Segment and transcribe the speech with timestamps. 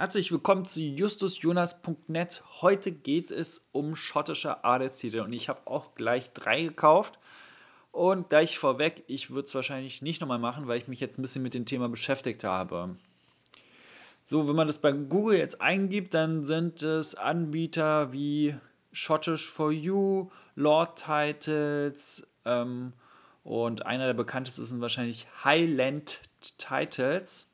[0.00, 2.42] Herzlich willkommen zu justusjonas.net.
[2.62, 7.18] Heute geht es um schottische Adelstitel und ich habe auch gleich drei gekauft.
[7.92, 11.22] Und gleich vorweg, ich würde es wahrscheinlich nicht nochmal machen, weil ich mich jetzt ein
[11.22, 12.96] bisschen mit dem Thema beschäftigt habe.
[14.24, 18.56] So, wenn man das bei Google jetzt eingibt, dann sind es Anbieter wie
[18.94, 22.94] Scottish for You, Lord Titles ähm,
[23.44, 26.22] und einer der bekanntesten sind wahrscheinlich Highland
[26.56, 27.49] Titles.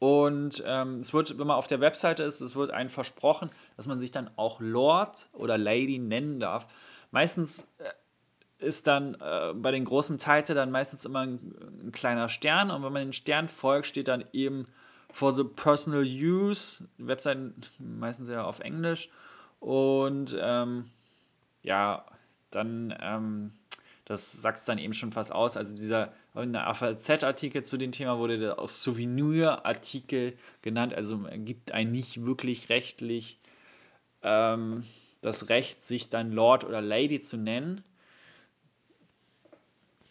[0.00, 3.86] Und ähm, es wird, wenn man auf der Webseite ist, es wird einem versprochen, dass
[3.86, 6.68] man sich dann auch Lord oder Lady nennen darf.
[7.10, 12.30] Meistens äh, ist dann äh, bei den großen Titeln dann meistens immer ein, ein, kleiner
[12.30, 14.64] Stern und wenn man den Stern folgt, steht dann eben
[15.12, 16.88] for the personal use.
[16.96, 19.10] Webseiten meistens ja auf Englisch
[19.58, 20.90] und ähm,
[21.62, 22.06] ja,
[22.50, 23.52] dann ähm,
[24.10, 25.56] das sagt es dann eben schon fast aus.
[25.56, 30.92] Also dieser AVZ-Artikel zu dem Thema wurde der auch Souvenir-Artikel genannt.
[30.92, 33.38] Also er gibt einen nicht wirklich rechtlich
[34.22, 34.82] ähm,
[35.20, 37.84] das Recht, sich dann Lord oder Lady zu nennen.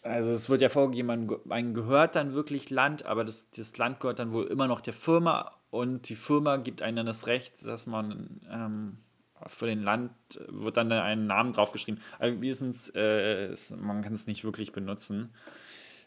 [0.02, 4.18] Also es wird ja vorgegeben, man, gehört dann wirklich Land, aber das, das Land gehört
[4.18, 7.86] dann wohl immer noch der Firma und die Firma gibt einem dann das Recht, dass
[7.86, 8.96] man ähm,
[9.46, 10.12] für den Land
[10.48, 12.00] wird dann ein Namen draufgeschrieben.
[12.18, 15.30] Aber wenigstens, äh, man kann es nicht wirklich benutzen.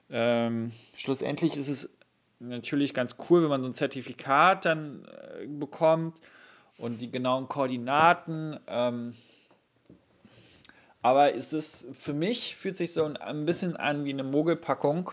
[0.09, 1.90] Ähm, schlussendlich ist es
[2.40, 6.20] natürlich ganz cool, wenn man so ein Zertifikat dann äh, bekommt
[6.78, 8.59] und die genauen Koordinaten.
[8.67, 9.14] Ähm,
[11.02, 15.12] aber es ist für mich fühlt sich so ein bisschen an wie eine Mogelpackung,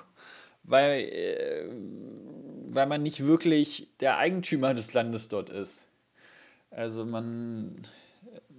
[0.63, 1.69] weil, äh,
[2.73, 5.85] weil man nicht wirklich der Eigentümer des Landes dort ist.
[6.71, 7.83] Also man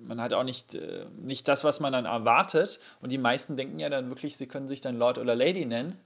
[0.08, 2.80] man hat auch nicht, äh, nicht das, was man dann erwartet.
[3.02, 5.98] Und die meisten denken ja dann wirklich, sie können sich dann Lord oder Lady nennen.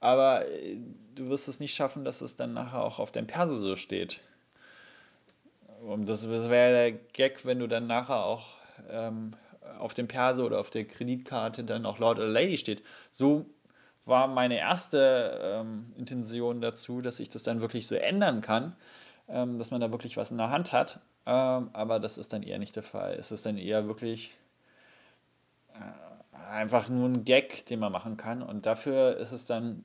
[0.00, 0.78] Aber äh,
[1.14, 4.20] du wirst es nicht schaffen, dass es dann nachher auch auf deinem Perso so steht.
[5.80, 8.56] Und das, das wäre der Gag, wenn du dann nachher auch
[8.88, 9.34] ähm,
[9.78, 12.82] auf dem Perso oder auf der Kreditkarte dann auch Lord oder Lady steht.
[13.10, 13.46] So
[14.04, 18.76] war meine erste ähm, Intention dazu, dass ich das dann wirklich so ändern kann,
[19.32, 21.00] dass man da wirklich was in der Hand hat.
[21.26, 23.14] Ähm, aber das ist dann eher nicht der Fall.
[23.14, 24.36] Es ist dann eher wirklich
[25.74, 28.42] äh, einfach nur ein Gag, den man machen kann.
[28.42, 29.82] Und dafür ist es dann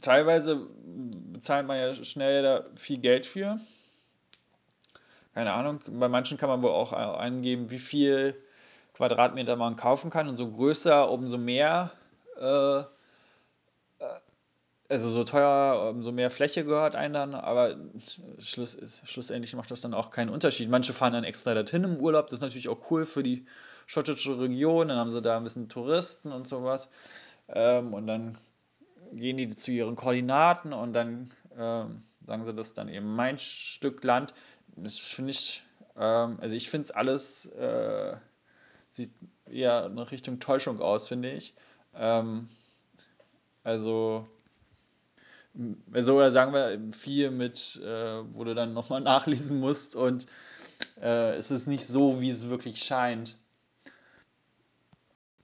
[0.00, 0.66] teilweise
[1.32, 3.60] bezahlt man ja schnell da viel Geld für.
[5.34, 8.40] Keine Ahnung, bei manchen kann man wohl auch angeben, wie viel
[8.94, 10.28] Quadratmeter man kaufen kann.
[10.28, 11.92] Und so größer, umso mehr
[12.38, 12.84] äh,
[14.88, 17.76] also so teuer, umso mehr Fläche gehört einem dann, aber
[18.38, 20.68] schluss, schlussendlich macht das dann auch keinen Unterschied.
[20.68, 23.46] Manche fahren dann extra dorthin im Urlaub, das ist natürlich auch cool für die
[23.86, 26.90] schottische Region, dann haben sie da ein bisschen Touristen und sowas.
[27.48, 28.36] Ähm, und dann
[29.12, 33.38] gehen die zu ihren Koordinaten und dann ähm, sagen sie, das ist dann eben mein
[33.38, 34.34] Stück Land.
[34.76, 35.62] Das finde ich,
[35.96, 38.16] ähm, also ich finde es alles, äh,
[38.90, 39.12] sieht
[39.46, 41.54] eher in Richtung Täuschung aus, finde ich.
[41.94, 42.48] Ähm,
[43.62, 44.26] also
[45.92, 50.26] so oder sagen wir viel mit, äh, wo du dann nochmal nachlesen musst und
[51.00, 53.38] äh, es ist nicht so, wie es wirklich scheint.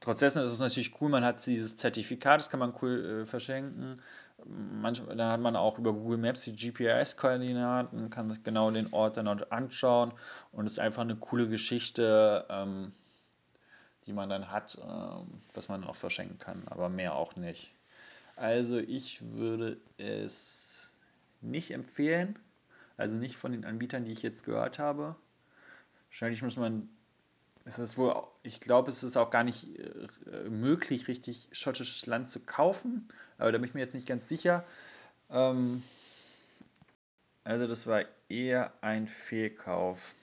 [0.00, 4.00] Trotzdem ist es natürlich cool, man hat dieses Zertifikat, das kann man cool äh, verschenken.
[4.46, 9.18] Manchmal, dann hat man auch über Google Maps die GPS-Koordinaten, kann sich genau den Ort
[9.18, 10.12] dann dort anschauen
[10.52, 12.92] und es ist einfach eine coole Geschichte, ähm,
[14.06, 17.74] die man dann hat, ähm, was man auch verschenken kann, aber mehr auch nicht.
[18.40, 20.98] Also ich würde es
[21.42, 22.38] nicht empfehlen.
[22.96, 25.14] Also nicht von den Anbietern, die ich jetzt gehört habe.
[26.08, 26.88] Wahrscheinlich muss man.
[27.66, 32.30] Es ist wohl, ich glaube, es ist auch gar nicht äh, möglich, richtig schottisches Land
[32.30, 33.08] zu kaufen.
[33.36, 34.64] Aber da bin ich mir jetzt nicht ganz sicher.
[35.28, 35.82] Ähm,
[37.44, 40.14] also das war eher ein Fehlkauf.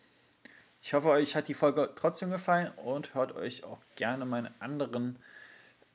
[0.81, 5.19] Ich hoffe, euch hat die Folge trotzdem gefallen und hört euch auch gerne meine anderen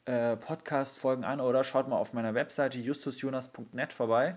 [0.04, 4.36] äh, Podcast-Folgen an oder schaut mal auf meiner Webseite justusjonas.net vorbei.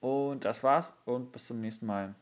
[0.00, 2.14] Und das war's und bis zum nächsten Mal.